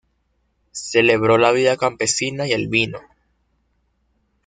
[0.71, 2.97] Celebró la vida campesina y el vino.